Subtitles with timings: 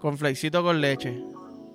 [0.00, 1.22] con flexito con leche.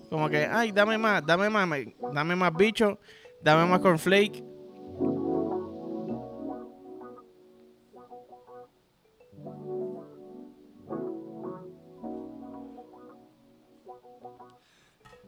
[0.09, 1.67] Como que, ay, dame más, dame más,
[2.13, 2.99] dame más bicho,
[3.41, 4.43] dame más cornflake.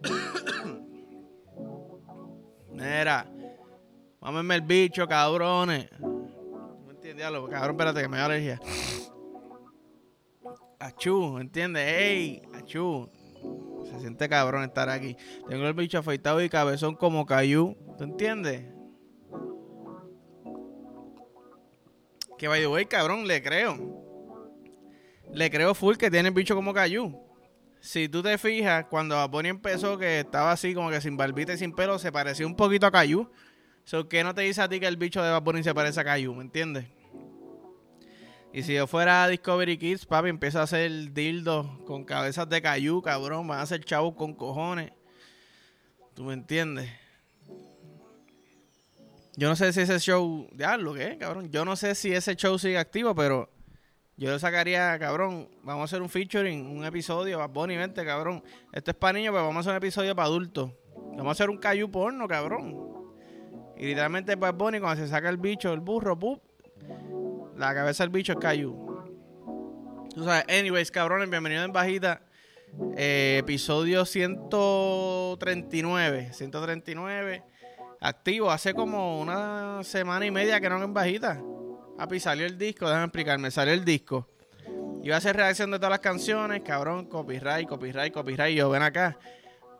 [2.71, 3.27] Mira,
[4.21, 5.89] mámenme el bicho, cabrones.
[6.85, 7.25] ¿Me entiendes?
[7.25, 8.59] Cabrón, espérate que me da alergia.
[10.79, 11.87] Achú, ¿entiendes?
[11.87, 12.41] ¡Ey!
[12.65, 13.07] Achú.
[13.85, 15.15] Se siente cabrón estar aquí.
[15.47, 17.77] Tengo el bicho afeitado y cabezón como cayú.
[17.95, 18.65] ¿Tú entiendes?
[22.39, 23.77] Que by the way, cabrón, le creo.
[25.31, 27.21] Le creo full que tiene el bicho como cayú.
[27.81, 31.57] Si tú te fijas, cuando Bad empezó, que estaba así como que sin barbita y
[31.59, 33.29] sin pelo, se parecía un poquito a Cayu.
[33.83, 36.03] So, ¿Qué no te dice a ti que el bicho de Bad se parece a
[36.03, 36.33] Cayu?
[36.33, 36.87] ¿Me entiendes?
[38.55, 42.61] Y si yo fuera a Discovery Kids, papi, empieza a hacer dildos con cabezas de
[42.61, 43.45] cayú, cabrón.
[43.45, 44.93] Van a hacer chavos con cojones.
[46.13, 46.89] ¿Tú me entiendes?
[49.35, 50.47] Yo no sé si ese show.
[50.55, 51.51] Ya, lo que cabrón.
[51.51, 53.49] Yo no sé si ese show sigue activo, pero
[54.15, 55.49] yo lo sacaría, cabrón.
[55.61, 57.39] Vamos a hacer un featuring, un episodio.
[57.39, 58.41] Bad Bunny, vente, cabrón.
[58.71, 60.71] Esto es para niños, pero vamos a hacer un episodio para adultos.
[60.95, 63.11] Vamos a hacer un cayú porno, cabrón.
[63.75, 66.54] Y literalmente Bad Bunny, cuando se saca el bicho, el burro, ¡pup!
[67.55, 68.75] La cabeza del bicho es Cayu.
[70.13, 72.21] Sabes, anyways, cabrones, bienvenidos en bajita.
[72.97, 76.33] Eh, episodio 139.
[76.33, 77.43] 139.
[78.01, 78.51] Activo.
[78.51, 81.41] Hace como una semana y media que no en bajita.
[81.97, 82.87] Papi, salió el disco.
[82.87, 83.49] Déjame explicarme.
[83.51, 84.27] Salió el disco.
[85.01, 86.61] Iba a hacer reacción de todas las canciones.
[86.61, 88.51] Cabrón, copyright, copyright, copyright.
[88.51, 89.17] Y yo, ven acá.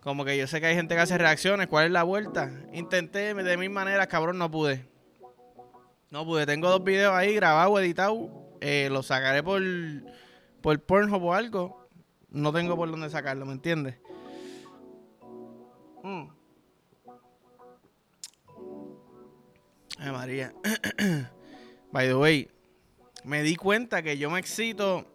[0.02, 1.68] Como que yo sé que hay gente que hace reacciones.
[1.68, 2.54] ¿Cuál es la vuelta?
[2.72, 4.95] Intenté de mil maneras, cabrón, no pude.
[6.16, 8.30] No pude, tengo dos videos ahí grabados, editados.
[8.62, 9.62] Eh, los sacaré por,
[10.62, 11.90] por Pornhub o algo.
[12.30, 13.98] No tengo por dónde sacarlo, ¿me entiendes?
[16.04, 16.28] Mm.
[20.00, 20.54] Ay, María.
[21.92, 22.50] By the way,
[23.26, 25.06] me di cuenta que yo me excito.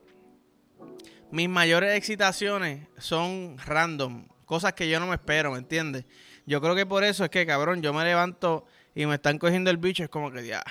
[1.30, 4.28] Mis mayores excitaciones son random.
[4.44, 6.04] Cosas que yo no me espero, ¿me entiendes?
[6.44, 9.70] Yo creo que por eso es que, cabrón, yo me levanto y me están cogiendo
[9.70, 10.62] el bicho, es como que ya.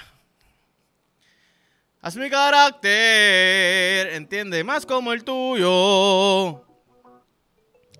[2.02, 6.64] Haz mi carácter, entiende, más como el tuyo.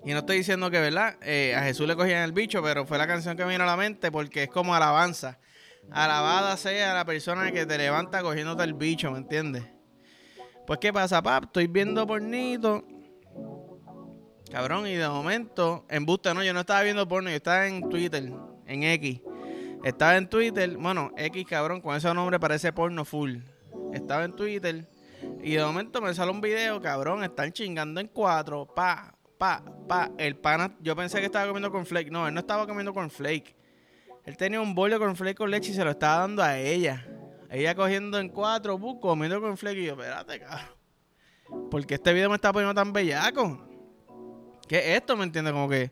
[0.02, 1.18] Y no estoy diciendo que, ¿verdad?
[1.20, 3.66] Eh, a Jesús le cogían el bicho, pero fue la canción que me vino a
[3.66, 5.38] la mente porque es como alabanza.
[5.90, 9.64] Alabada sea la persona que te levanta cogiéndote el bicho, ¿me entiendes?
[10.66, 11.44] Pues, ¿qué pasa, pap?
[11.44, 12.82] Estoy viendo pornito.
[14.50, 17.86] Cabrón, y de momento, en busta, no, yo no estaba viendo porno, yo estaba en
[17.90, 18.32] Twitter,
[18.66, 19.20] en X.
[19.84, 23.40] Estaba en Twitter, bueno, X cabrón, con ese nombre parece porno full.
[23.92, 24.88] Estaba en Twitter
[25.42, 30.10] y de momento me sale un video, cabrón, están chingando en cuatro, pa, pa, pa.
[30.18, 32.10] El pana, yo pensé que estaba comiendo con flake.
[32.10, 33.56] No, él no estaba comiendo con flake.
[34.24, 37.06] Él tenía un bollo con flake con leche y se lo estaba dando a ella.
[37.50, 39.78] Ella cogiendo en cuatro, bu, comiendo con flake.
[39.78, 41.70] Y yo, espérate, cabrón.
[41.70, 43.66] Porque este video me está poniendo tan bellaco.
[44.68, 45.16] ¿Qué es esto?
[45.16, 45.52] ¿Me entiendes?
[45.52, 45.90] Como que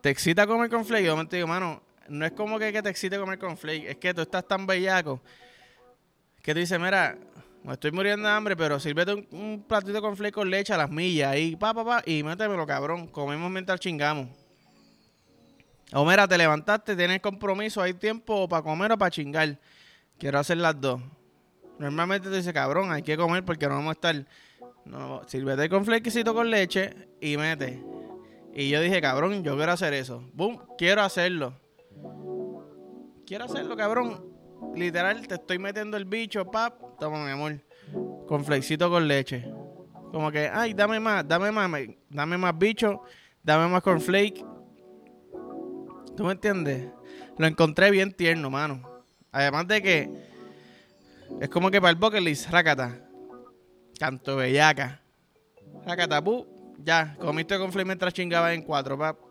[0.00, 1.02] te excita comer con flake.
[1.02, 3.96] Y yo me digo, mano, no es como que te excite comer con flake, es
[3.96, 5.20] que tú estás tan bellaco
[6.42, 7.18] que tú dices, mira,
[7.64, 10.90] me estoy muriendo de hambre, pero sírvete un, platito con flake con leche a las
[10.90, 13.08] millas ahí, pa, pa, pa, y métemelo, cabrón.
[13.08, 14.28] Comemos mientras chingamos.
[15.92, 19.58] O mira, te levantaste, tienes compromiso, hay tiempo para comer o para chingar.
[20.18, 21.00] Quiero hacer las dos.
[21.78, 24.26] Normalmente te dice, cabrón, hay que comer porque no vamos a estar.
[24.84, 27.82] No, sírvete con flequecito con leche y mete.
[28.54, 30.22] Y yo dije, cabrón, yo quiero hacer eso.
[30.32, 31.54] Boom, quiero hacerlo.
[33.26, 34.27] Quiero hacerlo, cabrón.
[34.74, 36.98] Literal, te estoy metiendo el bicho, pap.
[36.98, 37.60] Toma, mi amor.
[38.26, 39.50] Con flexito con leche.
[40.12, 41.70] Como que, ay, dame más, dame más,
[42.08, 43.02] dame más bicho,
[43.42, 44.44] dame más cornflake.
[46.16, 46.90] ¿Tú me entiendes?
[47.36, 48.82] Lo encontré bien tierno, mano.
[49.30, 50.10] Además de que
[51.40, 52.98] es como que para el bucket list, racata.
[53.98, 55.00] Canto bellaca.
[55.86, 56.46] Racata, pu.
[56.78, 59.27] Ya, comiste con mientras chingaba en cuatro, pap.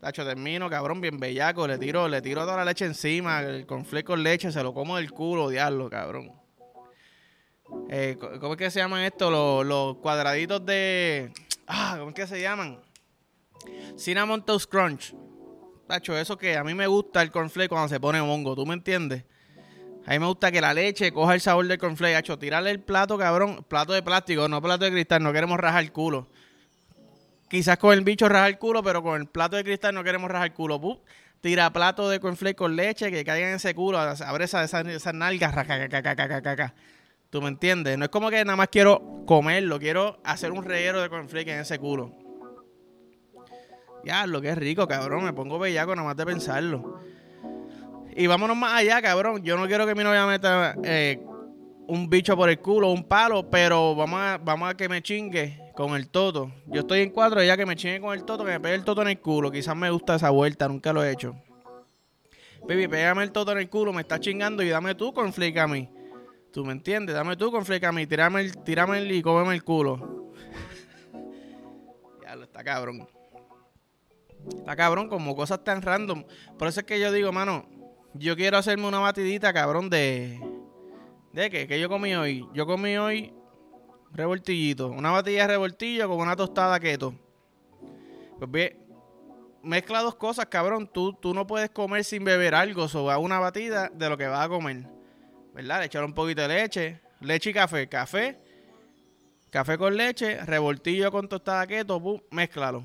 [0.00, 1.66] Tacho, termino, cabrón, bien bellaco.
[1.66, 3.42] Le tiro, le tiro toda la leche encima.
[3.42, 6.32] El conflicto con leche, se lo como del culo, diablo, cabrón.
[7.90, 9.30] Eh, ¿Cómo es que se llaman esto?
[9.62, 11.30] Los, cuadraditos de.
[11.66, 12.80] Ah, ¿cómo es que se llaman?
[13.98, 15.14] Cinnamon Toast Crunch.
[15.86, 18.74] Tacho, eso que a mí me gusta el cornflake cuando se pone hongo, ¿tú me
[18.74, 19.24] entiendes?
[20.06, 22.14] A mí me gusta que la leche coja el sabor del cornflake.
[22.14, 23.66] Tacho, tirarle el plato, cabrón.
[23.68, 25.22] Plato de plástico, no plato de cristal.
[25.22, 26.28] No queremos rajar el culo.
[27.50, 30.30] Quizás con el bicho raja el culo, pero con el plato de cristal no queremos
[30.30, 31.02] rajar el culo.
[31.40, 35.12] tira plato de cornflake con leche que caiga en ese culo, abre esas esa, esa
[35.12, 35.52] nalgas,
[37.28, 37.98] ¿Tú me entiendes?
[37.98, 41.58] No es como que nada más quiero comerlo, quiero hacer un reguero de cornflake en
[41.58, 42.12] ese culo.
[44.04, 45.24] Ya, lo que es rico, cabrón.
[45.24, 47.00] Me pongo bellaco nada más de pensarlo.
[48.14, 49.42] Y vámonos más allá, cabrón.
[49.42, 51.20] Yo no quiero que mi novia meta eh,
[51.88, 55.69] un bicho por el culo, un palo, pero vamos a, vamos a que me chingue
[55.80, 56.52] con el toto.
[56.66, 58.84] Yo estoy en cuatro, ella que me chingue con el toto, que me pegue el
[58.84, 59.50] toto en el culo.
[59.50, 61.34] Quizás me gusta esa vuelta, nunca lo he hecho.
[62.68, 65.66] Baby, pégame el toto en el culo, me está chingando y dame tú con a
[65.66, 65.88] mí.
[66.52, 67.14] ¿Tú me entiendes?
[67.14, 70.32] Dame tú con a mí, tírame el, tírame el y cómeme el culo.
[72.22, 73.08] ya lo está cabrón.
[74.58, 76.24] Está cabrón, como cosas tan random.
[76.58, 77.64] Por eso es que yo digo, mano,
[78.12, 80.38] yo quiero hacerme una batidita, cabrón, de.
[81.32, 81.66] ¿De qué?
[81.66, 82.46] ¿Qué yo comí hoy?
[82.52, 83.32] Yo comí hoy
[84.12, 84.88] revoltillito.
[84.88, 87.14] Una batilla de revoltillo con una tostada keto.
[88.38, 88.78] Pues bien,
[89.62, 90.88] mezcla dos cosas, cabrón.
[90.92, 92.84] Tú, tú no puedes comer sin beber algo.
[92.84, 94.86] O una batida de lo que vas a comer.
[95.54, 95.80] ¿Verdad?
[95.80, 97.00] Le echar un poquito de leche.
[97.20, 97.88] Leche y café.
[97.88, 98.38] Café.
[99.50, 100.44] Café con leche.
[100.44, 102.00] Revoltillo con tostada keto.
[102.00, 102.84] Pum, mézclalo.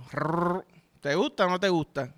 [1.02, 2.14] ¿Te gusta o no te gusta?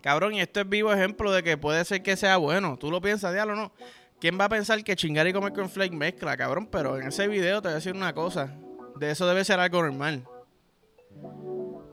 [0.00, 2.76] Cabrón, y esto es vivo ejemplo de que puede ser que sea bueno.
[2.78, 3.72] Tú lo piensas, diablo, no.
[4.20, 6.68] ¿Quién va a pensar que chingar y comer con flake mezcla, cabrón?
[6.70, 8.56] Pero en ese video te voy a decir una cosa.
[8.96, 10.26] De eso debe ser algo normal.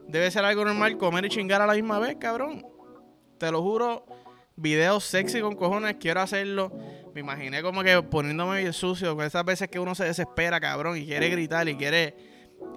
[0.08, 2.66] Debe ser algo normal comer y chingar a la misma vez, cabrón.
[3.38, 4.06] Te lo juro.
[4.56, 6.72] Videos sexy con cojones, quiero hacerlo.
[7.14, 11.04] Me imaginé como que poniéndome sucio, con esas veces que uno se desespera, cabrón, y
[11.04, 12.14] quiere gritar y quiere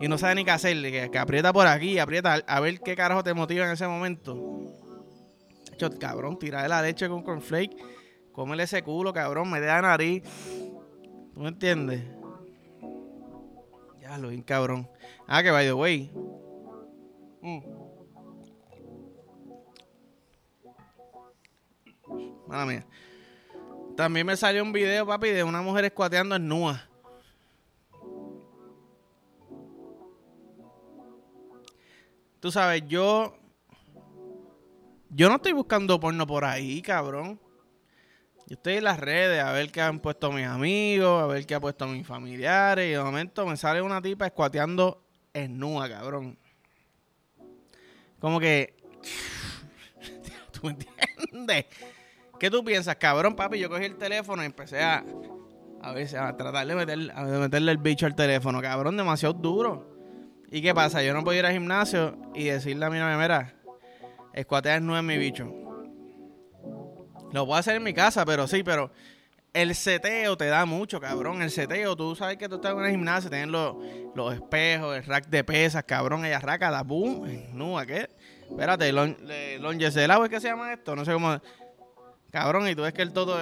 [0.01, 3.23] y no sabe ni qué hacerle, que, aprieta por aquí, aprieta a ver qué carajo
[3.23, 4.37] te motiva en ese momento.
[5.73, 7.75] Hecho, cabrón, tira de la leche con cornflake,
[8.31, 10.23] cómele ese culo, cabrón, me da nariz.
[11.33, 12.03] ¿Tú me entiendes?
[14.01, 14.89] Ya lo vi, cabrón.
[15.27, 16.11] Ah, que by the way.
[17.41, 17.79] Mm.
[22.67, 22.85] Mía.
[23.95, 26.89] También me salió un video, papi, de una mujer escuateando en nua.
[32.39, 33.35] Tú sabes, yo.
[35.09, 37.39] Yo no estoy buscando porno por ahí, cabrón.
[38.49, 41.53] Yo estoy en las redes a ver qué han puesto mis amigos, a ver qué
[41.53, 42.87] ha puesto mis familiares.
[42.87, 45.03] Y de momento me sale una tipa escuateando
[45.35, 46.35] en nua, cabrón.
[48.17, 48.75] Como que.
[50.51, 51.65] ¿Tú me entiendes?
[52.39, 53.59] ¿Qué tú piensas, cabrón, papi?
[53.59, 55.05] Yo cogí el teléfono y empecé a.
[55.83, 59.95] A veces a tratar de, meter, a meterle el bicho al teléfono, cabrón, demasiado duro.
[60.49, 61.03] ¿Y qué pasa?
[61.03, 63.53] Yo no puedo ir al gimnasio y decirle a mi novia, mira,
[64.33, 65.68] escuatear no es mi bicho.
[67.31, 68.91] Lo puedo hacer en mi casa, pero sí, pero
[69.53, 71.41] el seteo te da mucho, cabrón.
[71.41, 73.75] El seteo, tú sabes que tú estás en el gimnasio, tienes los,
[74.15, 78.09] los espejos, el rack de pesas, cabrón, ella raca, da boom, no, ¿qué?
[78.49, 80.95] Espérate, longes agua, ¿es que se llama esto?
[80.95, 81.39] No sé cómo.
[82.31, 83.37] Cabrón, y tú ves que el todo,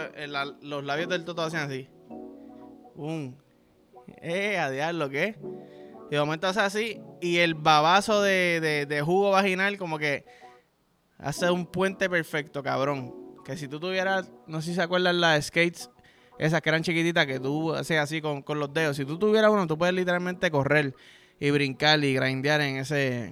[0.61, 1.89] los labios del todo hacen así.
[2.95, 3.37] Boom.
[4.21, 5.35] Eh, a diablo, ¿qué?
[6.09, 7.01] Y de momento hace así.
[7.21, 10.25] Y el babazo de, jugo vaginal, como que
[11.17, 13.13] hace un puente perfecto, cabrón.
[13.47, 15.89] Que si tú tuvieras, no sé si se acuerdan las skates,
[16.37, 18.97] esas que eran chiquititas, que tú haces así con, los dedos.
[18.97, 20.93] Si tú tuvieras uno, tú puedes literalmente correr
[21.39, 23.27] y brincar y grindear en ese.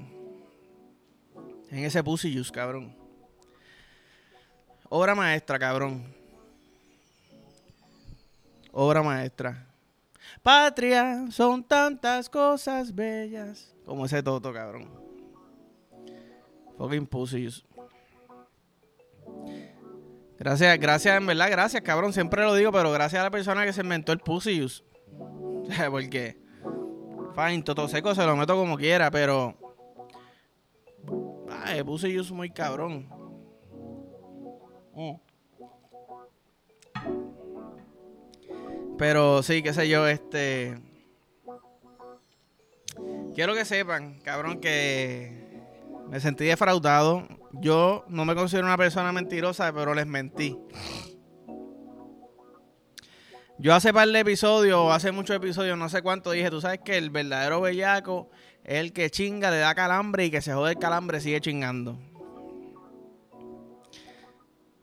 [1.69, 2.95] En ese pussy juice, cabrón.
[4.87, 6.05] Obra maestra, cabrón.
[8.71, 9.67] Obra maestra.
[10.41, 13.75] Patria, son tantas cosas bellas.
[13.85, 14.87] Como ese toto, cabrón.
[16.77, 17.65] Fucking pussies.
[20.45, 22.13] Gracias, gracias, en verdad, gracias, cabrón.
[22.13, 24.83] Siempre lo digo, pero gracias a la persona que se inventó el pussy use.
[25.89, 26.37] Porque,
[27.33, 29.55] fine, toto seco se lo meto como quiera, pero.
[31.49, 33.09] Ay, pussy use muy cabrón.
[34.93, 35.15] Mm.
[38.99, 40.77] Pero sí, qué sé yo, este.
[43.33, 45.63] Quiero que sepan, cabrón, que
[46.07, 47.27] me sentí defraudado.
[47.59, 50.57] Yo no me considero una persona mentirosa, pero les mentí.
[53.57, 56.97] Yo hace par de episodios, hace muchos episodios, no sé cuánto, dije, tú sabes que
[56.97, 58.29] el verdadero bellaco
[58.65, 61.97] es el que chinga, le da calambre y que se jode el calambre sigue chingando.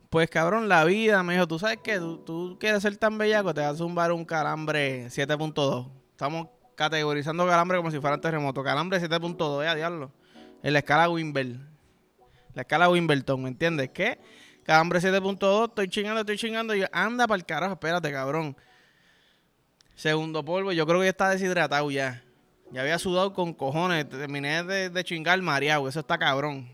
[0.08, 3.60] Pues cabrón, la vida, me dijo, tú sabes que tú, quieres ser tan bellaco, te
[3.60, 5.90] vas a zumbar un calambre 7.2.
[6.10, 8.62] Estamos categorizando calambre como si fuera un terremoto.
[8.62, 10.12] Calambre 7.2, ya diablo.
[10.62, 11.71] En la escala Wimber.
[12.54, 13.90] La escala Wimbledon, ¿me entiendes?
[13.90, 14.18] ¿Qué?
[14.64, 16.74] Calambre 7.2, estoy chingando, estoy chingando.
[16.74, 18.56] Y yo, anda para el carajo, espérate, cabrón.
[19.94, 22.22] Segundo polvo, yo creo que ya está deshidratado ya.
[22.70, 24.08] Ya había sudado con cojones.
[24.08, 25.88] Terminé de, de chingar mareado.
[25.88, 26.68] Eso está cabrón.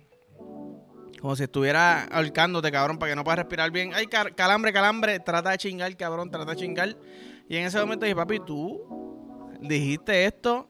[1.20, 3.92] Como si estuviera ahorcándote, cabrón, para que no puedas respirar bien.
[3.94, 5.18] Ay, calambre, calambre.
[5.20, 6.96] Trata de chingar, cabrón, trata de chingar.
[7.48, 10.68] Y en ese momento dije, papi, tú dijiste esto.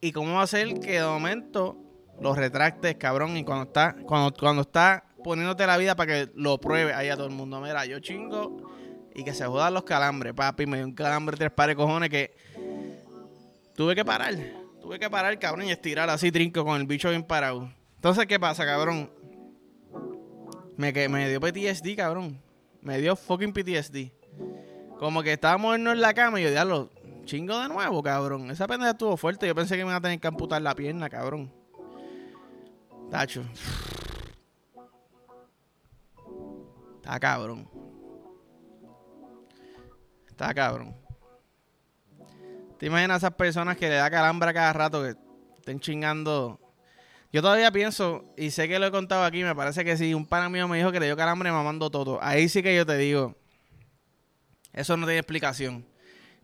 [0.00, 1.83] ¿Y cómo va a ser que de momento
[2.20, 6.58] los retractes, cabrón, y cuando está, cuando, cuando está poniéndote la vida para que lo
[6.58, 7.60] pruebe ahí a todo el mundo.
[7.60, 8.70] Mira, yo chingo
[9.14, 10.66] y que se jodan los calambres, papi.
[10.66, 12.36] Me dio un calambre tres pares de cojones que
[13.74, 14.34] tuve que parar.
[14.80, 17.72] Tuve que parar, cabrón, y estirar así trinco con el bicho bien parado.
[17.96, 19.10] Entonces, ¿qué pasa, cabrón?
[20.76, 22.42] Me, que, me dio PTSD, cabrón.
[22.82, 24.12] Me dio fucking PTSD.
[24.98, 26.90] Como que estábamos en la cama y yo, diablo,
[27.24, 28.50] chingo de nuevo, cabrón.
[28.50, 29.46] Esa pendeja estuvo fuerte.
[29.46, 31.50] Yo pensé que me iba a tener que amputar la pierna, cabrón.
[33.10, 33.44] Tacho.
[36.96, 37.68] Está cabrón.
[40.28, 40.96] Está cabrón.
[42.78, 45.14] ¿Te imaginas a esas personas que le da calambre cada rato que
[45.56, 46.58] estén chingando?
[47.32, 50.26] Yo todavía pienso, y sé que lo he contado aquí, me parece que sí, un
[50.26, 52.18] pana mío me dijo que le dio calambre mamando todo.
[52.22, 53.36] Ahí sí que yo te digo,
[54.72, 55.84] eso no tiene explicación.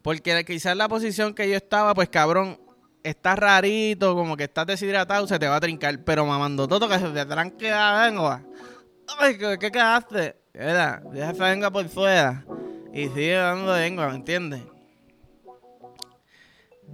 [0.03, 2.61] Porque quizás la posición que yo estaba, pues cabrón,
[3.03, 6.03] está rarito, como que estás deshidratado, se te va a trincar.
[6.05, 8.43] Pero mamando todo, que se te tranque la lengua.
[9.19, 10.37] Ay, ¿qué, qué quedaste?
[10.53, 12.45] Deja esa venga por fuera.
[12.93, 14.63] Y sigue dando lengua, ¿me entiendes?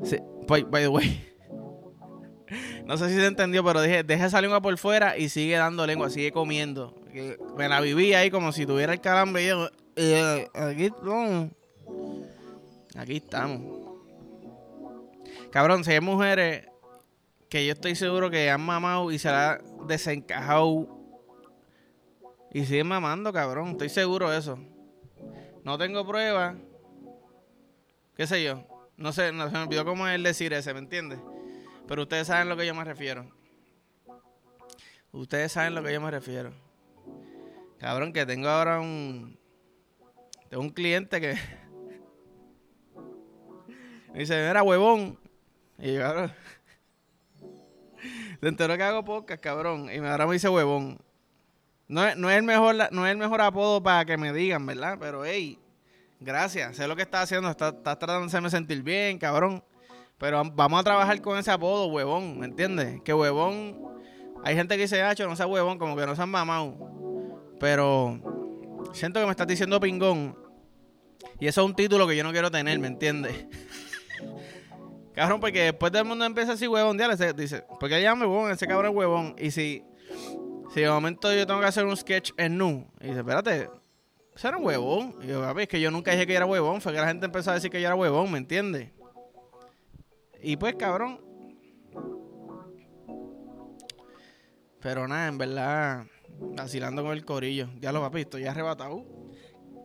[0.04, 1.22] Sí, by, the way.
[2.84, 5.84] No sé si se entendió, pero dije, deja esa lengua por fuera y sigue dando
[5.84, 6.94] lengua, sigue comiendo.
[7.56, 11.50] Me la viví ahí como si tuviera el calambre y yo, eh, aquí estamos.
[12.94, 13.85] Aquí estamos.
[15.50, 16.68] Cabrón, si hay mujeres
[17.48, 20.88] que yo estoy seguro que han mamado y se la han desencajado
[22.52, 23.70] y siguen mamando, cabrón.
[23.70, 24.58] Estoy seguro de eso.
[25.62, 26.56] No tengo pruebas.
[28.16, 28.66] ¿Qué sé yo?
[28.96, 31.18] No sé, no, se me olvidó cómo es decir ese, ¿me entiendes?
[31.86, 33.30] Pero ustedes saben a lo que yo me refiero.
[35.12, 36.52] Ustedes saben a lo que yo me refiero.
[37.78, 39.38] Cabrón, que tengo ahora un.
[40.48, 41.34] Tengo un cliente que.
[44.12, 45.18] me dice, era huevón.
[45.78, 46.32] Y yo, cabrón.
[48.40, 49.88] Se enteró que hago podcast, cabrón.
[49.92, 50.98] Y ahora me dice huevón.
[51.88, 54.66] No es, no es, el mejor, no es el mejor apodo para que me digan,
[54.66, 54.96] ¿verdad?
[54.98, 55.58] Pero, hey,
[56.20, 56.76] gracias.
[56.76, 57.50] Sé lo que estás haciendo.
[57.50, 59.62] Estás, tratando de hacerme sentir bien, cabrón.
[60.18, 63.00] Pero vamos a trabajar con ese apodo, huevón, ¿me entiendes?
[63.02, 63.78] Que huevón.
[64.42, 66.74] Hay gente que dice, hacho, no sea huevón, como que no sean mamado.
[67.60, 68.20] Pero
[68.92, 70.36] siento que me estás diciendo pingón.
[71.38, 73.46] Y eso es un título que yo no quiero tener, ¿me entiendes?
[75.16, 76.96] cabrón, porque después todo el mundo empieza así, huevón,
[77.36, 79.34] dice, porque llama huevón, ese cabrón huevón.
[79.38, 79.82] Y si
[80.76, 83.70] si de momento yo tengo que hacer un sketch en nu, y dice, espérate,
[84.34, 85.14] ese era un huevón.
[85.22, 87.24] Y yo, papi, es que yo nunca dije que era huevón, fue que la gente
[87.24, 88.90] empezó a decir que yo era huevón, ¿me entiendes?
[90.42, 91.18] Y pues, cabrón.
[94.80, 96.04] Pero nada, en verdad,
[96.54, 97.70] vacilando con el corillo.
[97.80, 99.02] Ya lo papi, estoy arrebatado.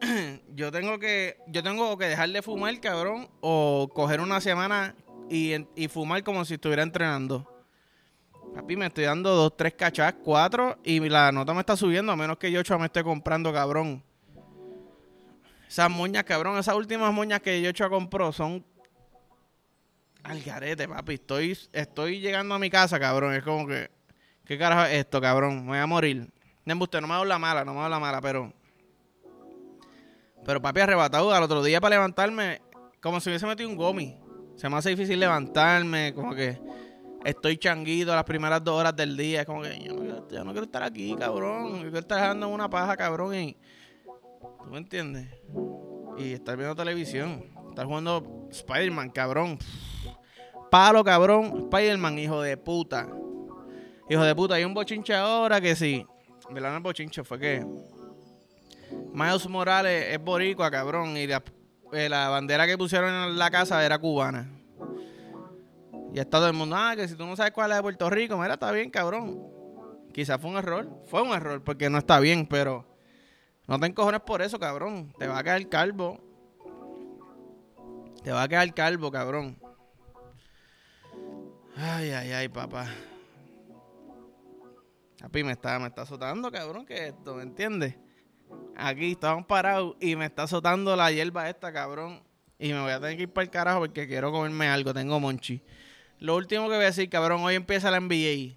[0.53, 4.93] yo tengo que, yo tengo que dejar de fumar, cabrón, o coger una semana
[5.29, 7.47] y, y fumar como si estuviera entrenando.
[8.55, 12.15] Papi, me estoy dando dos, tres cachas, cuatro, y la nota me está subiendo, a
[12.17, 14.03] menos que yo me esté comprando, cabrón.
[15.67, 18.65] Esas moñas, cabrón, esas últimas moñas que Yochoa compró son
[20.23, 21.13] al garete, papi.
[21.13, 23.33] Estoy, estoy llegando a mi casa, cabrón.
[23.33, 23.89] Es como que,
[24.45, 25.63] ¿qué carajo es esto, cabrón?
[25.63, 26.27] Me voy a morir.
[26.65, 28.51] Usted no me habla mala, no me habla mala, pero.
[30.43, 32.61] Pero papi, arrebatado al otro día para levantarme,
[32.99, 34.17] como si hubiese metido un gomi.
[34.61, 36.55] Se me hace difícil levantarme, como que
[37.25, 39.39] estoy changuito las primeras dos horas del día.
[39.39, 41.77] Es como que yo no, quiero, estar aquí, cabrón.
[41.77, 43.33] Yo quiero estar dejando una paja, cabrón.
[43.33, 43.57] Y,
[44.63, 45.29] ¿Tú me entiendes?
[46.15, 47.43] Y estar viendo televisión.
[47.69, 49.57] Estar jugando Spider-Man, cabrón.
[50.69, 51.67] Palo, cabrón.
[51.71, 53.09] Spider-Man, hijo de puta.
[54.11, 54.53] Hijo de puta.
[54.53, 56.05] Hay un bochinche ahora que sí.
[56.51, 56.69] ¿Verdad?
[56.69, 57.65] No el bochinche fue que.
[59.11, 61.17] Miles Morales es boricua, cabrón.
[61.17, 61.41] Y la,
[61.93, 64.49] eh, la bandera que pusieron en la casa era cubana.
[66.13, 68.09] Y está todo el mundo, ah, que si tú no sabes cuál es de Puerto
[68.09, 69.41] Rico, mira, está bien, cabrón.
[70.13, 70.89] Quizás fue un error.
[71.05, 72.85] Fue un error porque no está bien, pero
[73.67, 75.13] no te encojones por eso, cabrón.
[75.17, 76.19] Te va a quedar calvo.
[78.23, 79.57] Te va a quedar calvo, cabrón.
[81.77, 82.87] Ay, ay, ay, papá.
[85.21, 87.95] Papi, me está, me está azotando, cabrón, que esto, ¿me entiendes?
[88.75, 92.21] Aquí estamos parados y me está azotando la hierba esta, cabrón.
[92.57, 94.93] Y me voy a tener que ir para el carajo porque quiero comerme algo.
[94.93, 95.61] Tengo monchi.
[96.19, 98.55] Lo último que voy a decir, cabrón, hoy empieza la NBA.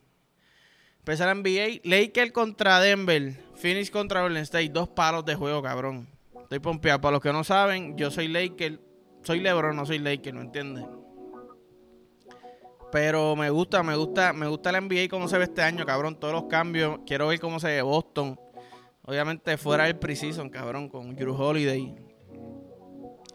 [0.98, 1.80] Empieza la NBA.
[1.84, 3.34] Lakers contra Denver.
[3.54, 4.68] Phoenix contra Golden State.
[4.68, 6.06] Dos palos de juego, cabrón.
[6.42, 7.00] Estoy pompeado.
[7.00, 8.80] Para los que no saben, yo soy Laker.
[9.22, 10.84] Soy LeBron, no soy Laker, ¿no entiendes?
[12.92, 16.20] Pero me gusta, me gusta, me gusta la NBA cómo se ve este año, cabrón.
[16.20, 17.00] Todos los cambios.
[17.06, 18.38] Quiero ver cómo se ve Boston.
[19.06, 21.94] Obviamente fuera del preseason, cabrón, con Drew Holiday.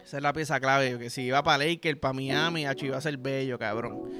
[0.04, 0.98] Esa es la pieza clave.
[0.98, 4.10] Que si iba para Lakers, para Miami, H iba a ser bello, cabrón.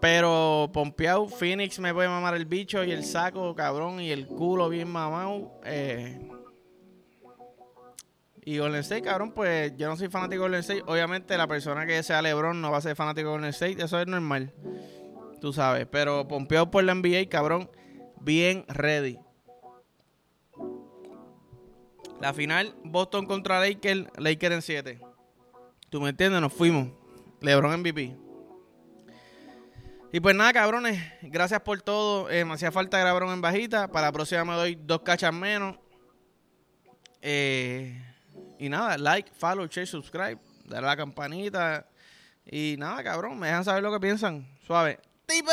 [0.00, 4.68] Pero pompeado, Phoenix me puede mamar el bicho y el saco, cabrón, y el culo
[4.68, 5.60] bien mamado.
[5.64, 6.18] Eh.
[8.42, 10.82] Y Golden State, cabrón, pues yo no soy fanático de Golden State.
[10.86, 14.00] Obviamente la persona que sea LeBron no va a ser fanático de Golden State, eso
[14.00, 14.52] es normal.
[15.40, 17.68] Tú sabes, pero pompeado por la NBA, cabrón,
[18.20, 19.18] bien ready.
[22.20, 25.00] La final, Boston contra Lakers, Lakers en 7.
[25.88, 26.40] ¿Tú me entiendes?
[26.40, 26.88] Nos fuimos.
[27.40, 28.16] LeBron MVP.
[30.12, 32.28] Y pues nada, cabrones, gracias por todo.
[32.30, 33.88] Eh, me hacía falta grabar en bajita.
[33.88, 35.78] Para la próxima me doy dos cachas menos.
[37.22, 38.02] Eh,
[38.58, 40.38] y nada, like, follow, share, subscribe.
[40.64, 41.86] Darle a la campanita.
[42.44, 44.46] Y nada, cabrón, me dejan saber lo que piensan.
[44.66, 44.98] Suave.
[45.26, 45.50] ¡Tipo!